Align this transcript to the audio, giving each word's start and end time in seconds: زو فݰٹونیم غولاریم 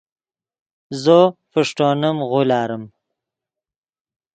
زو 1.01 1.19
فݰٹونیم 1.51 2.17
غولاریم 2.29 2.83